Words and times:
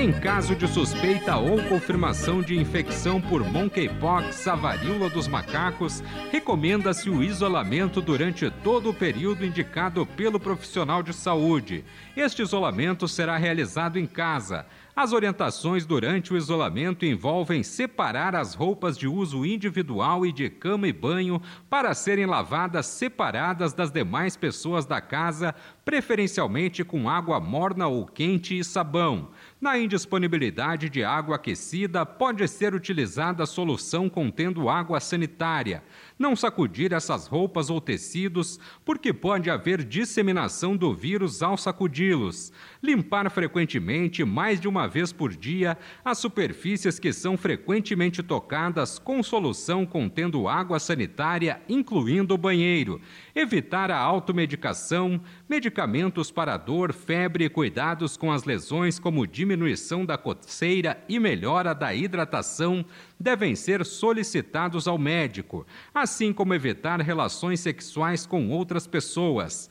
Em 0.00 0.18
caso 0.18 0.56
de 0.56 0.66
suspeita 0.66 1.36
ou 1.36 1.62
confirmação 1.64 2.40
de 2.40 2.58
infecção 2.58 3.20
por 3.20 3.44
monkeypox, 3.44 4.48
a 4.48 4.54
varíola 4.54 5.10
dos 5.10 5.28
macacos, 5.28 6.02
recomenda-se 6.32 7.10
o 7.10 7.22
isolamento 7.22 8.00
durante 8.00 8.50
todo 8.50 8.88
o 8.88 8.94
período 8.94 9.44
indicado 9.44 10.06
pelo 10.06 10.40
profissional 10.40 11.02
de 11.02 11.12
saúde. 11.12 11.84
Este 12.16 12.40
isolamento 12.40 13.06
será 13.06 13.36
realizado 13.36 13.98
em 13.98 14.06
casa. 14.06 14.64
As 14.96 15.12
orientações 15.12 15.86
durante 15.86 16.32
o 16.32 16.36
isolamento 16.36 17.06
envolvem 17.06 17.62
separar 17.62 18.34
as 18.34 18.54
roupas 18.54 18.98
de 18.98 19.06
uso 19.06 19.46
individual 19.46 20.26
e 20.26 20.32
de 20.32 20.50
cama 20.50 20.88
e 20.88 20.92
banho 20.92 21.40
para 21.68 21.94
serem 21.94 22.26
lavadas 22.26 22.86
separadas 22.86 23.72
das 23.72 23.90
demais 23.90 24.36
pessoas 24.36 24.84
da 24.84 25.00
casa, 25.00 25.54
preferencialmente 25.84 26.84
com 26.84 27.08
água 27.08 27.38
morna 27.38 27.86
ou 27.86 28.04
quente 28.04 28.58
e 28.58 28.64
sabão. 28.64 29.28
Na 29.60 29.76
indisponibilidade 29.76 30.88
de 30.88 31.04
água 31.04 31.36
aquecida, 31.36 32.06
pode 32.06 32.48
ser 32.48 32.74
utilizada 32.74 33.42
a 33.42 33.46
solução 33.46 34.08
contendo 34.08 34.70
água 34.70 34.98
sanitária. 35.00 35.82
Não 36.20 36.36
sacudir 36.36 36.92
essas 36.92 37.26
roupas 37.26 37.70
ou 37.70 37.80
tecidos, 37.80 38.60
porque 38.84 39.10
pode 39.10 39.48
haver 39.48 39.82
disseminação 39.82 40.76
do 40.76 40.94
vírus 40.94 41.42
ao 41.42 41.56
sacudi-los. 41.56 42.52
Limpar 42.82 43.30
frequentemente, 43.30 44.22
mais 44.22 44.60
de 44.60 44.68
uma 44.68 44.86
vez 44.86 45.14
por 45.14 45.34
dia, 45.34 45.78
as 46.04 46.18
superfícies 46.18 46.98
que 46.98 47.10
são 47.10 47.38
frequentemente 47.38 48.22
tocadas 48.22 48.98
com 48.98 49.22
solução 49.22 49.86
contendo 49.86 50.46
água 50.46 50.78
sanitária, 50.78 51.58
incluindo 51.66 52.34
o 52.34 52.38
banheiro. 52.38 53.00
Evitar 53.34 53.90
a 53.90 53.98
automedicação, 53.98 55.18
medicamentos 55.48 56.30
para 56.30 56.58
dor, 56.58 56.92
febre 56.92 57.46
e 57.46 57.48
cuidados 57.48 58.18
com 58.18 58.30
as 58.30 58.44
lesões, 58.44 58.98
como 58.98 59.26
diminuição 59.26 60.04
da 60.04 60.18
coceira 60.18 61.02
e 61.08 61.18
melhora 61.18 61.74
da 61.74 61.94
hidratação, 61.94 62.84
devem 63.20 63.54
ser 63.54 63.84
solicitados 63.84 64.88
ao 64.88 64.96
médico, 64.96 65.66
assim 65.94 66.32
como 66.32 66.54
evitar 66.54 67.00
relações 67.00 67.60
sexuais 67.60 68.24
com 68.24 68.48
outras 68.48 68.86
pessoas. 68.86 69.68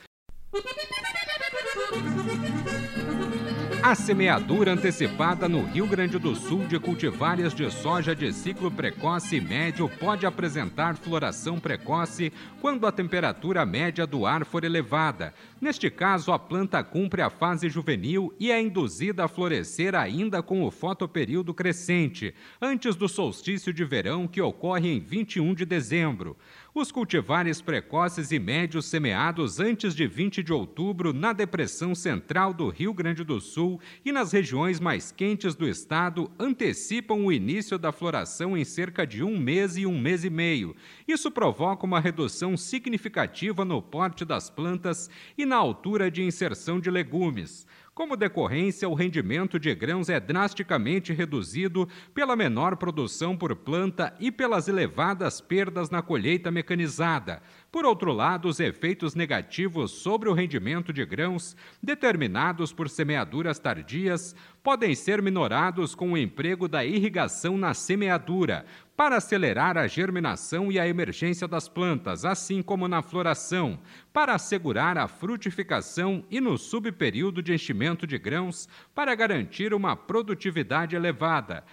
A 3.82 3.96
semeadura 3.96 4.74
antecipada 4.74 5.48
no 5.48 5.64
Rio 5.64 5.88
Grande 5.88 6.20
do 6.20 6.36
Sul 6.36 6.68
de 6.68 6.78
cultivares 6.78 7.54
de 7.54 7.72
soja 7.72 8.14
de 8.14 8.34
ciclo 8.34 8.70
precoce 8.70 9.38
e 9.38 9.42
médio 9.42 9.88
pode 9.88 10.26
apresentar 10.26 10.98
floração 10.98 11.58
precoce 11.58 12.32
quando 12.60 12.86
a 12.86 12.92
temperatura 12.92 13.66
média 13.66 14.06
do 14.06 14.26
ar 14.26 14.44
for 14.44 14.66
elevada. 14.66 15.34
Neste 15.62 15.90
caso, 15.90 16.34
a 16.34 16.38
planta 16.38 16.84
cumpre 16.84 17.22
a 17.22 17.30
fase 17.30 17.70
juvenil 17.70 18.34
e 18.38 18.52
é 18.52 18.62
induzida 18.62 19.24
a 19.24 19.28
florescer 19.30 19.96
ainda 19.96 20.44
com 20.44 20.64
o 20.64 20.72
fotoperíodo 20.72 21.54
crescente, 21.54 22.36
antes 22.62 22.98
do 22.98 23.08
solstício 23.08 23.74
de 23.74 23.86
verão 23.86 24.28
que 24.28 24.42
ocorre 24.42 24.90
em 24.90 25.00
21 25.00 25.54
de 25.54 25.66
dezembro. 25.66 26.36
Os 26.74 26.92
cultivares 26.92 27.62
precoces 27.62 28.32
e 28.32 28.40
médios 28.40 28.86
semeados 28.86 29.60
antes 29.60 29.96
de 29.96 30.06
20 30.06 30.44
de 30.44 30.54
outubro 30.54 31.12
na 31.12 31.34
depressão 31.34 31.96
central 31.96 32.54
do 32.54 32.70
Rio 32.70 32.94
Grande 32.94 33.24
do 33.24 33.42
Sul 33.42 33.79
e 34.04 34.12
nas 34.12 34.32
regiões 34.32 34.80
mais 34.80 35.12
quentes 35.12 35.56
do 35.56 35.68
estado 35.68 36.32
antecipam 36.40 37.26
o 37.26 37.32
início 37.32 37.78
da 37.78 37.92
floração 37.92 38.58
em 38.58 38.64
cerca 38.64 39.06
de 39.06 39.24
um 39.24 39.38
mês 39.38 39.78
e 39.78 39.86
um 39.86 40.00
mês 40.00 40.24
e 40.24 40.30
meio. 40.30 40.76
Isso 41.08 41.32
provoca 41.32 41.86
uma 41.86 42.00
redução 42.00 42.56
significativa 42.58 43.64
no 43.64 43.82
porte 43.82 44.24
das 44.24 44.50
plantas 44.50 45.10
e 45.38 45.46
na 45.46 45.56
altura 45.56 46.10
de 46.10 46.24
inserção 46.24 46.80
de 46.80 46.90
legumes. 46.90 47.68
Como 48.00 48.16
decorrência, 48.16 48.88
o 48.88 48.94
rendimento 48.94 49.60
de 49.60 49.76
grãos 49.76 50.08
é 50.08 50.22
drasticamente 50.22 51.12
reduzido 51.12 51.86
pela 52.14 52.34
menor 52.34 52.78
produção 52.78 53.36
por 53.36 53.54
planta 53.58 54.16
e 54.22 54.32
pelas 54.32 54.70
elevadas 54.70 55.42
perdas 55.42 55.90
na 55.90 56.02
colheita 56.02 56.50
mecanizada. 56.50 57.42
Por 57.72 57.86
outro 57.86 58.12
lado, 58.12 58.48
os 58.48 58.60
efeitos 58.60 59.14
negativos 59.14 59.92
sobre 59.92 60.28
o 60.28 60.34
rendimento 60.34 60.92
de 60.92 61.06
grãos, 61.06 61.56
determinados 61.84 62.74
por 62.74 62.90
semeaduras 62.90 63.60
tardias, 63.60 64.36
podem 64.64 64.96
ser 64.96 65.22
minorados 65.22 65.94
com 65.94 66.14
o 66.14 66.18
emprego 66.18 66.68
da 66.68 66.84
irrigação 66.84 67.60
na 67.60 67.76
semeadura, 67.76 68.66
para 68.98 69.18
acelerar 69.18 69.78
a 69.78 69.88
germinação 69.88 70.72
e 70.72 70.80
a 70.80 70.88
emergência 70.88 71.48
das 71.48 71.70
plantas, 71.70 72.26
assim 72.26 72.62
como 72.62 72.88
na 72.88 73.04
floração, 73.04 73.80
para 74.12 74.34
assegurar 74.34 74.98
a 74.98 75.08
frutificação 75.08 76.26
e 76.30 76.42
no 76.42 76.58
subperíodo 76.58 77.42
de 77.42 77.54
enchimento 77.54 78.08
de 78.08 78.18
grãos, 78.18 78.68
para 78.96 79.14
garantir 79.14 79.76
uma 79.76 79.96
produtividade 79.96 80.96
elevada. 80.96 81.64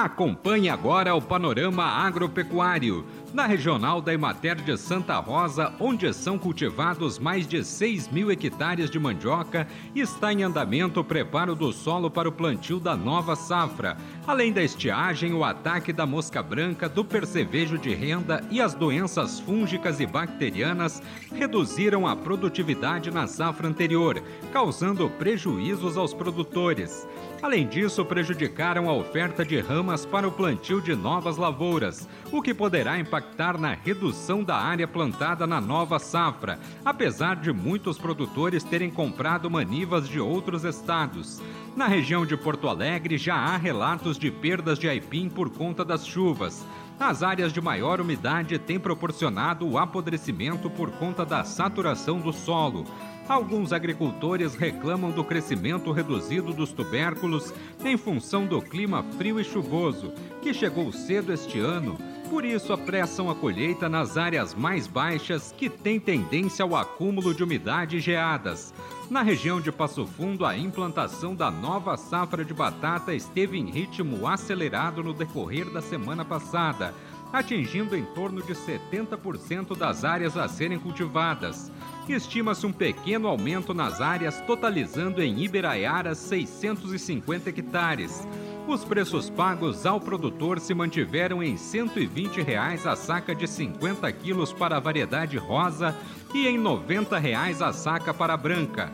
Acompanhe 0.00 0.68
agora 0.68 1.12
o 1.16 1.20
panorama 1.20 1.82
agropecuário 1.82 3.04
na 3.34 3.46
regional 3.46 4.00
da 4.00 4.14
Emater 4.14 4.54
de 4.54 4.76
Santa 4.76 5.18
Rosa, 5.18 5.74
onde 5.80 6.12
são 6.12 6.38
cultivados 6.38 7.18
mais 7.18 7.48
de 7.48 7.64
6 7.64 8.08
mil 8.08 8.30
hectares 8.30 8.90
de 8.90 8.98
mandioca, 8.98 9.66
está 9.96 10.32
em 10.32 10.44
andamento 10.44 11.00
o 11.00 11.04
preparo 11.04 11.54
do 11.54 11.72
solo 11.72 12.08
para 12.08 12.28
o 12.28 12.32
plantio 12.32 12.78
da 12.78 12.96
nova 12.96 13.34
safra. 13.34 13.96
Além 14.28 14.52
da 14.52 14.62
estiagem, 14.62 15.32
o 15.32 15.42
ataque 15.42 15.90
da 15.90 16.04
mosca 16.04 16.42
branca, 16.42 16.86
do 16.86 17.02
percevejo 17.02 17.78
de 17.78 17.94
renda 17.94 18.44
e 18.50 18.60
as 18.60 18.74
doenças 18.74 19.40
fúngicas 19.40 20.00
e 20.00 20.06
bacterianas 20.06 21.02
reduziram 21.34 22.06
a 22.06 22.14
produtividade 22.14 23.10
na 23.10 23.26
safra 23.26 23.66
anterior, 23.66 24.22
causando 24.52 25.08
prejuízos 25.08 25.96
aos 25.96 26.12
produtores. 26.12 27.08
Além 27.40 27.66
disso, 27.66 28.04
prejudicaram 28.04 28.90
a 28.90 28.92
oferta 28.92 29.46
de 29.46 29.60
ramas 29.60 30.04
para 30.04 30.28
o 30.28 30.32
plantio 30.32 30.82
de 30.82 30.94
novas 30.94 31.38
lavouras, 31.38 32.06
o 32.30 32.42
que 32.42 32.52
poderá 32.52 32.98
impactar 32.98 33.56
na 33.56 33.72
redução 33.72 34.44
da 34.44 34.56
área 34.56 34.86
plantada 34.86 35.46
na 35.46 35.58
nova 35.58 35.98
safra, 35.98 36.58
apesar 36.84 37.36
de 37.36 37.50
muitos 37.50 37.96
produtores 37.96 38.62
terem 38.62 38.90
comprado 38.90 39.48
manivas 39.48 40.06
de 40.06 40.20
outros 40.20 40.64
estados. 40.64 41.40
Na 41.76 41.86
região 41.86 42.26
de 42.26 42.36
Porto 42.36 42.68
Alegre 42.68 43.16
já 43.16 43.36
há 43.36 43.56
relatos 43.56 44.17
de 44.18 44.30
perdas 44.30 44.78
de 44.78 44.88
aipim 44.88 45.28
por 45.28 45.50
conta 45.50 45.84
das 45.84 46.06
chuvas. 46.06 46.66
As 46.98 47.22
áreas 47.22 47.52
de 47.52 47.60
maior 47.60 48.00
umidade 48.00 48.58
têm 48.58 48.78
proporcionado 48.78 49.68
o 49.68 49.78
apodrecimento 49.78 50.68
por 50.68 50.90
conta 50.90 51.24
da 51.24 51.44
saturação 51.44 52.18
do 52.18 52.32
solo. 52.32 52.84
Alguns 53.28 53.72
agricultores 53.72 54.54
reclamam 54.54 55.10
do 55.10 55.22
crescimento 55.22 55.92
reduzido 55.92 56.52
dos 56.52 56.72
tubérculos 56.72 57.52
em 57.84 57.96
função 57.96 58.46
do 58.46 58.60
clima 58.60 59.04
frio 59.16 59.38
e 59.38 59.44
chuvoso, 59.44 60.12
que 60.42 60.52
chegou 60.52 60.90
cedo 60.92 61.32
este 61.32 61.60
ano. 61.60 61.96
Por 62.30 62.44
isso, 62.44 62.74
apressam 62.74 63.30
a 63.30 63.34
colheita 63.34 63.88
nas 63.88 64.18
áreas 64.18 64.54
mais 64.54 64.86
baixas, 64.86 65.52
que 65.56 65.70
têm 65.70 65.98
tendência 65.98 66.62
ao 66.62 66.76
acúmulo 66.76 67.34
de 67.34 67.42
umidade 67.42 67.96
e 67.96 68.00
geadas. 68.00 68.74
Na 69.10 69.22
região 69.22 69.60
de 69.60 69.72
Passo 69.72 70.06
Fundo, 70.06 70.44
a 70.44 70.56
implantação 70.56 71.34
da 71.34 71.50
nova 71.50 71.96
safra 71.96 72.44
de 72.44 72.52
batata 72.52 73.14
esteve 73.14 73.58
em 73.58 73.70
ritmo 73.70 74.26
acelerado 74.26 75.02
no 75.02 75.14
decorrer 75.14 75.72
da 75.72 75.80
semana 75.80 76.22
passada, 76.22 76.94
atingindo 77.32 77.96
em 77.96 78.04
torno 78.04 78.42
de 78.42 78.54
70% 78.54 79.74
das 79.74 80.04
áreas 80.04 80.36
a 80.36 80.46
serem 80.48 80.78
cultivadas. 80.78 81.72
Estima-se 82.06 82.66
um 82.66 82.72
pequeno 82.72 83.28
aumento 83.28 83.72
nas 83.72 84.02
áreas, 84.02 84.40
totalizando 84.42 85.22
em 85.22 85.42
Iberaiara 85.42 86.14
650 86.14 87.48
hectares. 87.48 88.26
Os 88.68 88.84
preços 88.84 89.30
pagos 89.30 89.86
ao 89.86 89.98
produtor 89.98 90.60
se 90.60 90.74
mantiveram 90.74 91.42
em 91.42 91.56
120 91.56 92.42
reais 92.42 92.86
a 92.86 92.94
saca 92.94 93.34
de 93.34 93.48
50 93.48 94.12
quilos 94.12 94.52
para 94.52 94.76
a 94.76 94.80
variedade 94.80 95.38
rosa 95.38 95.96
e 96.34 96.46
em 96.46 96.58
90 96.58 97.18
reais 97.18 97.62
a 97.62 97.72
saca 97.72 98.12
para 98.12 98.34
a 98.34 98.36
branca. 98.36 98.92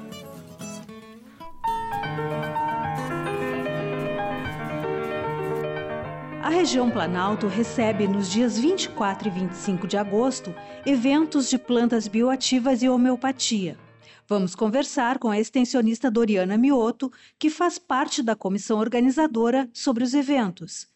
A 6.40 6.50
região 6.50 6.88
Planalto 6.88 7.48
recebe 7.48 8.06
nos 8.06 8.30
dias 8.30 8.56
24 8.56 9.26
e 9.26 9.30
25 9.32 9.88
de 9.88 9.96
agosto 9.96 10.54
eventos 10.86 11.50
de 11.50 11.58
plantas 11.58 12.06
bioativas 12.06 12.80
e 12.80 12.88
homeopatia. 12.88 13.76
Vamos 14.26 14.54
conversar 14.54 15.18
com 15.18 15.28
a 15.28 15.38
extensionista 15.38 16.10
Doriana 16.10 16.56
Mioto, 16.56 17.12
que 17.38 17.50
faz 17.50 17.78
parte 17.78 18.22
da 18.22 18.34
comissão 18.34 18.78
organizadora 18.78 19.68
sobre 19.70 20.02
os 20.02 20.14
eventos. 20.14 20.88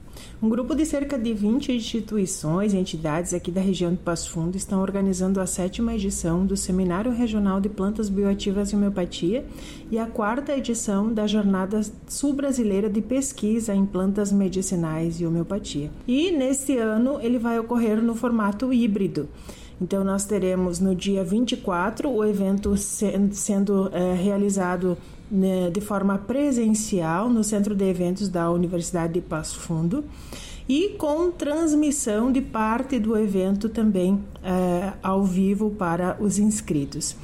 Um 0.43 0.49
grupo 0.49 0.75
de 0.75 0.87
cerca 0.87 1.19
de 1.19 1.35
20 1.35 1.71
instituições 1.73 2.73
e 2.73 2.79
entidades 2.79 3.35
aqui 3.35 3.51
da 3.51 3.61
região 3.61 3.91
de 3.91 3.99
Passo 3.99 4.31
Fundo 4.31 4.57
estão 4.57 4.81
organizando 4.81 5.41
a 5.41 5.47
sétima 5.47 5.95
edição 5.95 6.47
do 6.47 6.57
Seminário 6.57 7.13
Regional 7.13 7.61
de 7.61 7.69
Plantas 7.69 8.09
Bioativas 8.09 8.71
e 8.71 8.77
Homeopatia 8.77 9.45
e 9.91 9.99
a 9.99 10.07
quarta 10.07 10.57
edição 10.57 11.13
da 11.13 11.27
Jornada 11.27 11.83
Sul-Brasileira 12.07 12.89
de 12.89 13.03
Pesquisa 13.03 13.75
em 13.75 13.85
Plantas 13.85 14.33
Medicinais 14.33 15.21
e 15.21 15.27
Homeopatia. 15.27 15.91
E 16.07 16.31
neste 16.31 16.79
ano 16.79 17.21
ele 17.21 17.39
vai 17.39 17.59
ocorrer 17.59 18.01
no 18.03 18.15
formato 18.15 18.73
híbrido. 18.73 19.29
Então, 19.81 20.03
nós 20.03 20.25
teremos 20.25 20.81
no 20.81 20.95
dia 20.95 21.23
24 21.23 22.11
o 22.11 22.25
evento 22.25 22.77
sendo 22.77 23.89
é, 23.93 24.15
realizado 24.15 24.99
né, 25.31 25.71
de 25.71 25.81
forma 25.81 26.19
presencial 26.19 27.29
no 27.29 27.45
centro 27.45 27.75
de 27.75 27.85
eventos 27.85 28.29
da 28.29 28.51
Universidade 28.51 29.15
de 29.15 29.21
Passo 29.21 29.59
Fundo 29.61 30.05
e 30.69 30.91
com 30.99 31.31
transmissão 31.31 32.31
de 32.31 32.43
parte 32.43 32.99
do 32.99 33.17
evento 33.17 33.69
também 33.69 34.23
é, 34.43 34.93
ao 35.03 35.25
vivo 35.25 35.71
para 35.71 36.17
os 36.21 36.39
inscritos. 36.39 37.17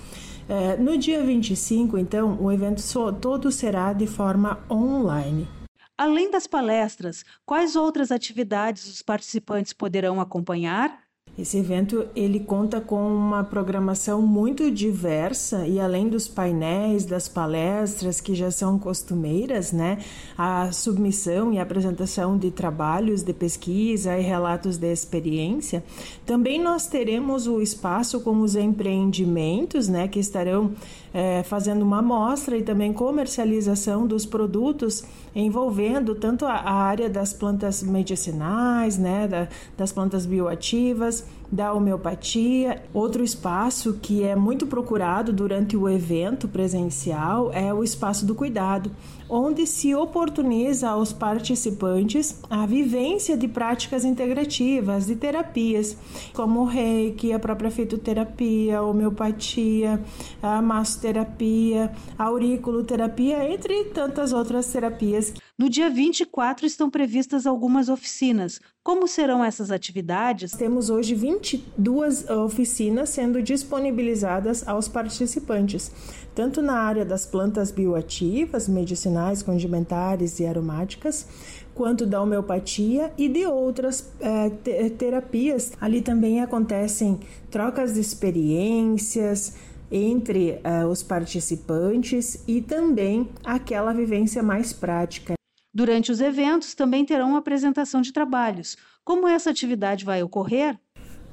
É, 0.49 0.77
no 0.77 0.97
dia 0.97 1.23
25, 1.23 1.99
então, 1.99 2.39
o 2.41 2.53
evento 2.53 2.83
todo 3.21 3.51
será 3.51 3.93
de 3.93 4.07
forma 4.07 4.61
online. 4.71 5.49
Além 5.97 6.31
das 6.31 6.47
palestras, 6.47 7.25
quais 7.47 7.77
outras 7.77 8.11
atividades 8.11 8.87
os 8.87 9.01
participantes 9.01 9.73
poderão 9.73 10.21
acompanhar? 10.21 11.04
Esse 11.37 11.59
evento 11.59 12.07
ele 12.15 12.39
conta 12.39 12.81
com 12.81 13.05
uma 13.13 13.43
programação 13.43 14.23
muito 14.23 14.71
diversa 14.71 15.67
e 15.67 15.81
além 15.81 16.09
dos 16.09 16.29
painéis, 16.29 17.05
das 17.05 17.29
palestras 17.29 18.21
que 18.21 18.37
já 18.37 18.53
são 18.53 18.79
costumeiras, 18.79 19.73
né, 19.73 19.99
a 20.39 20.71
submissão 20.71 21.53
e 21.53 21.59
apresentação 21.59 22.39
de 22.39 22.53
trabalhos 22.53 23.25
de 23.25 23.33
pesquisa 23.33 24.17
e 24.17 24.23
relatos 24.23 24.77
de 24.77 24.93
experiência, 24.93 25.83
também 26.25 26.63
nós 26.63 26.87
teremos 26.87 27.49
o 27.49 27.61
espaço 27.61 28.21
com 28.21 28.41
os 28.41 28.55
empreendimentos, 28.55 29.89
né, 29.89 30.07
que 30.07 30.21
estarão 30.21 30.71
é, 31.13 31.43
fazendo 31.43 31.83
uma 31.83 31.99
amostra 31.99 32.57
e 32.57 32.63
também 32.63 32.93
comercialização 32.93 34.07
dos 34.07 34.25
produtos 34.25 35.05
envolvendo 35.35 36.15
tanto 36.15 36.45
a, 36.45 36.55
área 36.55 37.09
das 37.09 37.33
plantas 37.33 37.83
medicinais, 37.83 38.99
né, 38.99 39.27
da, 39.27 39.49
das 39.77 39.93
plantas 39.93 40.27
bioativas, 40.27 41.24
da 41.55 41.73
homeopatia. 41.73 42.83
Outro 42.93 43.23
espaço 43.23 43.99
que 44.03 44.25
é 44.25 44.35
muito 44.35 44.67
procurado 44.67 45.33
durante 45.33 45.77
o 45.77 45.89
evento 45.89 46.49
presencial 46.49 47.53
é 47.53 47.73
o 47.73 47.85
espaço 47.85 48.27
do 48.27 48.35
cuidado, 48.35 48.91
onde 49.29 49.65
se 49.67 49.95
oportuniza 49.95 50.89
aos 50.89 51.13
participantes 51.13 52.43
a 52.51 52.67
vivência 52.67 53.37
de 53.37 53.47
práticas 53.47 54.05
integrativas, 54.05 55.07
de 55.07 55.15
terapias, 55.15 55.97
como 56.33 56.61
o 56.61 56.65
reiki, 56.65 57.33
a 57.33 57.39
própria 57.39 57.71
fitoterapia, 57.71 58.79
a 58.79 58.83
homeopatia, 58.83 60.03
a 60.43 60.61
massoterapia, 60.61 61.93
a 62.19 62.25
auriculoterapia, 62.25 63.49
entre 63.53 63.85
tantas 63.85 64.33
outras 64.33 64.67
terapias. 64.67 65.33
No 65.57 65.71
dia 65.71 65.89
24 65.89 66.67
estão 66.67 66.91
previstas 66.91 67.47
algumas 67.47 67.89
oficinas. 67.89 68.61
Como 68.85 69.09
serão 69.09 69.43
essas 69.43 69.71
atividades? 69.71 70.53
Temos 70.53 70.91
hoje 70.91 71.15
22 71.15 72.29
oficinas 72.29 73.09
sendo 73.09 73.41
disponibilizadas 73.41 74.69
aos 74.69 74.89
participantes, 74.89 75.91
tanto 76.35 76.61
na 76.61 76.75
área 76.75 77.03
das 77.03 77.25
plantas 77.25 77.71
bioativas, 77.71 78.69
medicinais, 78.69 79.43
condimentares 79.43 80.39
e 80.39 80.45
aromáticas, 80.45 81.27
quanto 81.75 82.05
da 82.05 82.21
homeopatia 82.21 83.11
e 83.17 83.27
de 83.27 83.47
outras 83.47 84.13
é, 84.21 84.51
terapias. 84.91 85.73
Ali 85.81 86.03
também 86.03 86.43
acontecem 86.43 87.21
trocas 87.51 87.95
de 87.95 88.01
experiências 88.01 89.55
entre 89.91 90.61
uh, 90.61 90.87
os 90.89 91.03
participantes 91.03 92.45
e 92.47 92.61
também 92.61 93.31
aquela 93.43 93.95
vivência 93.95 94.43
mais 94.43 94.75
prática. 94.75 95.35
Durante 95.75 96.13
os 96.13 96.21
eventos 96.21 96.73
também 96.73 97.05
terão 97.05 97.35
apresentação 97.35 98.01
de 98.01 98.13
trabalhos. 98.13 98.77
Como 99.03 99.27
essa 99.27 99.51
atividade 99.51 100.05
vai 100.05 100.23
ocorrer? 100.23 100.79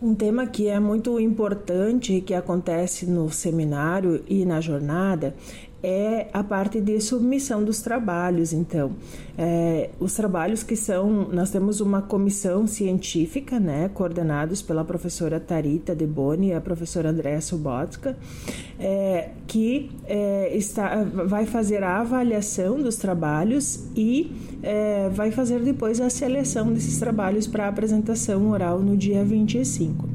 Um 0.02 0.16
tema 0.16 0.48
que 0.48 0.68
é 0.68 0.80
muito 0.80 1.20
importante 1.20 2.22
que 2.22 2.34
acontece 2.34 3.06
no 3.06 3.30
seminário 3.30 4.24
e 4.28 4.44
na 4.44 4.60
jornada 4.60 5.36
é 5.84 6.28
a 6.32 6.44
parte 6.44 6.80
de 6.80 7.00
submissão 7.02 7.64
dos 7.64 7.82
trabalhos. 7.82 8.54
Então, 8.54 8.92
é, 9.38 9.90
os 10.00 10.14
trabalhos 10.14 10.62
que 10.62 10.76
são, 10.76 11.30
nós 11.32 11.50
temos 11.50 11.82
uma 11.82 12.02
comissão 12.02 12.68
científica, 12.68 13.60
né, 13.60 13.90
coordenados 13.94 14.62
pela 14.62 14.84
professora 14.84 15.40
Tarita 15.40 15.96
De 15.96 16.06
Boni 16.06 16.50
e 16.50 16.54
a 16.54 16.62
professora 16.62 17.10
Andréa 17.10 17.42
Subotka, 17.42 18.16
é, 18.80 19.30
que 19.48 19.90
é, 20.06 20.56
está, 20.56 21.04
vai 21.04 21.46
fazer 21.46 21.84
a 21.84 22.00
avaliação 22.00 22.82
dos 22.82 22.98
trabalhos 22.98 23.86
e 23.96 24.32
é, 24.62 25.10
vai 25.10 25.32
fazer 25.32 25.60
depois 25.60 26.00
a 26.00 26.10
seleção 26.10 26.72
desses 26.72 27.00
trabalhos 27.00 27.48
para 27.48 27.68
apresentação 27.68 28.50
oral 28.50 28.80
no 28.80 28.96
dia 28.96 29.24
25. 29.24 30.10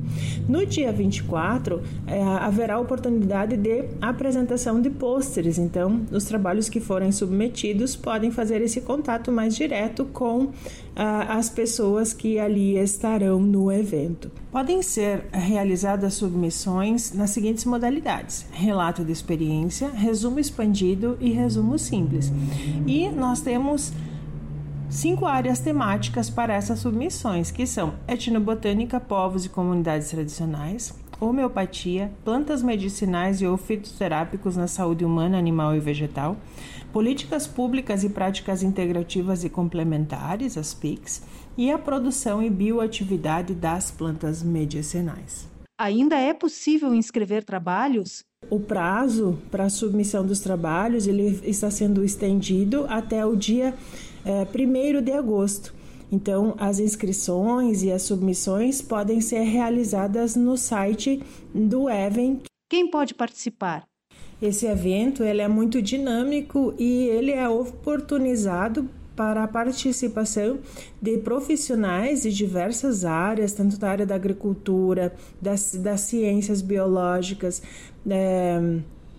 No 0.49 0.65
dia 0.65 0.93
24, 0.93 1.83
é, 2.07 2.23
haverá 2.23 2.79
oportunidade 2.79 3.57
de 3.57 3.85
apresentação 4.01 4.81
de 4.81 4.91
pôsteres, 4.91 5.56
então, 5.59 6.03
os 6.11 6.25
trabalhos 6.25 6.69
que 6.69 6.81
forem 6.81 7.13
submetidos 7.13 7.97
podem 7.97 8.31
fazer 8.31 8.61
esse 8.63 8.81
contato 8.81 9.31
mais 9.33 9.55
direto 9.55 10.05
com 10.07 10.51
ah, 10.95 11.37
as 11.37 11.51
pessoas 11.51 12.13
que 12.13 12.39
ali 12.39 12.77
estarão 12.79 13.39
no 13.41 13.71
evento. 13.71 14.31
Podem 14.51 14.83
ser 14.83 15.27
realizadas 15.33 16.15
submissões 16.15 17.13
nas 17.13 17.31
seguintes 17.31 17.65
modalidades: 17.65 18.47
relato 18.53 19.05
de 19.05 19.13
experiência, 19.13 19.89
resumo 19.89 20.39
expandido 20.39 21.17
e 21.21 21.31
resumo 21.31 21.79
simples. 21.79 22.33
E 22.87 23.09
nós 23.09 23.41
temos 23.41 23.93
cinco 24.89 25.27
áreas 25.27 25.59
temáticas 25.59 26.31
para 26.31 26.55
essas 26.55 26.79
submissões, 26.79 27.51
que 27.51 27.67
são 27.67 27.95
etnobotânica, 28.07 28.99
povos 28.99 29.45
e 29.45 29.49
comunidades 29.49 30.11
tradicionais, 30.11 30.95
homeopatia, 31.21 32.13
plantas 32.25 32.63
medicinais 32.63 33.41
e 33.41 33.47
ou 33.47 33.57
fitoterápicos 33.57 34.57
na 34.57 34.67
saúde 34.67 35.05
humana, 35.05 35.39
animal 35.39 35.75
e 35.75 35.81
vegetal, 35.81 36.37
políticas 36.93 37.47
públicas 37.47 38.05
e 38.05 38.09
práticas 38.09 38.63
integrativas 38.63 39.45
e 39.45 39.49
complementares, 39.49 40.57
as 40.57 40.75
PICs, 40.75 41.23
e 41.57 41.71
a 41.71 41.79
produção 41.79 42.43
e 42.43 42.51
bioatividade 42.51 43.55
das 43.55 43.91
plantas 43.91 44.43
medicinais. 44.43 45.49
Ainda 45.79 46.17
é 46.17 46.33
possível 46.33 46.95
inscrever 46.95 47.45
trabalhos? 47.45 48.25
O 48.49 48.59
prazo 48.59 49.39
para 49.51 49.65
a 49.65 49.71
submissão 49.71 50.25
dos 50.25 50.41
trabalhos 50.41 51.07
ele 51.07 51.41
está 51.45 51.71
sendo 51.71 52.03
estendido 52.03 52.87
até 52.89 53.27
o 53.27 53.37
dia 53.37 53.75
é, 54.25 54.43
eh, 54.43 54.99
1 54.99 55.03
de 55.03 55.13
agosto. 55.13 55.76
Então, 56.11 56.55
as 56.59 56.79
inscrições 56.79 57.83
e 57.83 57.91
as 57.91 58.03
submissões 58.03 58.81
podem 58.81 59.21
ser 59.21 59.41
realizadas 59.41 60.37
no 60.37 60.57
site 60.57 61.23
do 61.55 61.91
Even. 61.91 62.41
Quem 62.71 62.91
pode 62.91 63.15
participar? 63.15 63.85
Esse 64.41 64.67
evento 64.67 65.23
ele 65.23 65.41
é 65.41 65.49
muito 65.49 65.81
dinâmico 65.81 66.75
e 66.79 67.05
ele 67.09 67.33
é 67.33 67.49
oportunizado 67.49 68.89
para 69.17 69.45
a 69.45 69.49
participação 69.49 70.59
de 71.01 71.17
profissionais 71.19 72.23
de 72.23 72.33
diversas 72.33 73.05
áreas, 73.05 73.53
tanto 73.53 73.79
da 73.79 73.91
área 73.91 74.05
da 74.05 74.15
agricultura, 74.15 75.15
das, 75.41 75.75
das 75.75 76.03
ciências 76.03 76.61
biológicas, 76.61 77.63
é, 78.09 78.61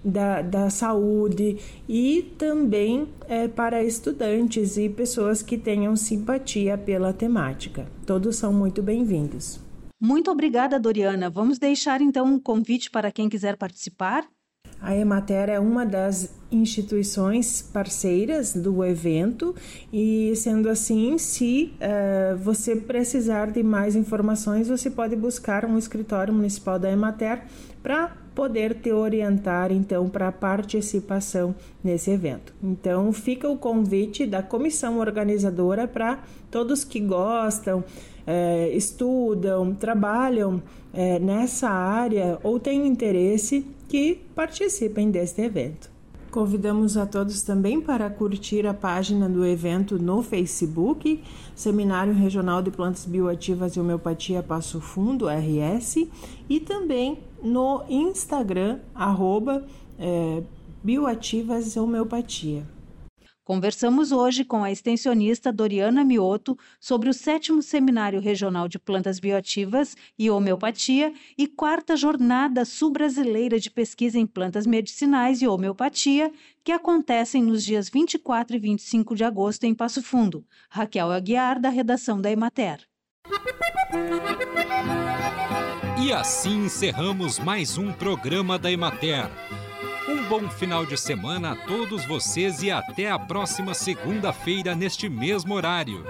da, 0.04 0.42
da 0.42 0.70
saúde 0.70 1.58
e 1.88 2.34
também 2.38 3.08
é, 3.28 3.48
para 3.48 3.84
estudantes 3.84 4.78
e 4.78 4.90
pessoas 4.90 5.42
que 5.42 5.58
tenham 5.58 5.96
simpatia 5.96 6.78
pela 6.78 7.14
temática. 7.14 7.88
Todos 8.06 8.36
são 8.36 8.54
muito 8.54 8.82
bem-vindos. 8.82 9.60
Muito 10.00 10.30
obrigada, 10.30 10.80
Doriana. 10.80 11.30
Vamos 11.30 11.58
deixar 11.58 12.02
então 12.02 12.26
um 12.26 12.40
convite 12.40 12.92
para 12.92 13.12
quem 13.12 13.28
quiser 13.28 13.58
participar? 13.58 14.28
A 14.82 14.96
Emater 14.96 15.50
é 15.50 15.60
uma 15.60 15.86
das 15.86 16.32
instituições 16.52 17.62
parceiras 17.62 18.54
do 18.54 18.84
evento 18.86 19.54
e, 19.92 20.34
sendo 20.36 20.70
assim, 20.70 21.18
se 21.18 21.74
uh, 21.76 22.38
você 22.38 22.76
precisar 22.76 23.52
de 23.52 23.64
mais 23.64 23.96
informações, 23.96 24.70
você 24.70 24.90
pode 24.90 25.16
buscar 25.16 25.66
um 25.66 25.78
escritório 25.78 26.34
municipal 26.34 26.80
da 26.80 26.92
Emater 26.92 27.44
para 27.82 28.16
poder 28.34 28.76
te 28.76 28.92
orientar 28.92 29.72
então 29.72 30.08
para 30.08 30.28
a 30.28 30.32
participação 30.32 31.56
nesse 31.84 32.12
evento. 32.12 32.54
Então 32.64 33.12
fica 33.12 33.50
o 33.50 33.58
convite 33.58 34.28
da 34.28 34.44
comissão 34.44 35.00
organizadora 35.00 35.88
para 35.88 36.20
todos 36.52 36.84
que 36.84 37.00
gostam, 37.00 37.84
estudam, 38.74 39.74
trabalham 39.74 40.62
nessa 41.20 41.68
área 41.68 42.38
ou 42.44 42.60
têm 42.60 42.86
interesse 42.86 43.66
que 43.88 44.22
participem 44.36 45.10
deste 45.10 45.42
evento. 45.42 45.90
Convidamos 46.30 46.98
a 46.98 47.06
todos 47.06 47.42
também 47.42 47.80
para 47.80 48.10
curtir 48.10 48.68
a 48.68 48.74
página 48.74 49.30
do 49.30 49.46
evento 49.46 49.98
no 49.98 50.22
Facebook, 50.22 51.24
Seminário 51.56 52.14
Regional 52.14 52.62
de 52.62 52.70
Plantas 52.70 53.06
Bioativas 53.06 53.76
e 53.76 53.80
Homeopatia 53.80 54.44
Passo 54.44 54.82
Fundo, 54.82 55.28
RS, 55.28 56.08
e 56.50 56.60
também 56.60 57.20
no 57.42 57.84
Instagram, 57.90 58.80
arroba 58.94 59.66
é, 59.98 60.44
Bioativas 60.84 61.76
e 61.76 61.80
Homeopatia. 61.80 62.77
Conversamos 63.48 64.12
hoje 64.12 64.44
com 64.44 64.62
a 64.62 64.74
extensionista 64.74 65.54
Doriana 65.54 66.04
Mioto 66.04 66.60
sobre 66.82 67.10
o 67.10 67.14
sétimo 67.14 67.62
Seminário 67.62 68.20
Regional 68.20 68.68
de 68.68 68.78
Plantas 68.78 69.22
Bioativas 69.22 69.96
e 70.20 70.30
Homeopatia 70.30 71.14
e 71.38 71.48
quarta 71.48 71.96
Jornada 71.96 72.66
Sul-Brasileira 72.66 73.58
de 73.58 73.72
Pesquisa 73.72 74.20
em 74.20 74.28
Plantas 74.28 74.68
Medicinais 74.68 75.42
e 75.42 75.48
Homeopatia, 75.48 76.30
que 76.62 76.74
acontecem 76.74 77.42
nos 77.42 77.64
dias 77.64 77.88
24 77.88 78.58
e 78.58 78.60
25 78.60 79.16
de 79.16 79.24
agosto 79.24 79.64
em 79.64 79.74
Passo 79.74 80.04
Fundo. 80.04 80.46
Raquel 80.70 81.10
Aguiar, 81.10 81.58
da 81.58 81.70
redação 81.70 82.20
da 82.20 82.30
Emater. 82.30 82.82
E 86.04 86.12
assim 86.12 86.66
encerramos 86.66 87.40
mais 87.40 87.78
um 87.78 87.94
programa 87.94 88.60
da 88.60 88.70
Emater. 88.70 89.32
Um 90.08 90.24
bom 90.30 90.50
final 90.50 90.86
de 90.86 90.96
semana 90.98 91.52
a 91.52 91.56
todos 91.56 92.06
vocês 92.06 92.64
e 92.64 92.72
até 92.72 93.12
a 93.12 93.20
próxima 93.20 93.74
segunda-feira 93.74 94.74
neste 94.74 95.10
mesmo 95.10 95.54
horário. 95.54 96.06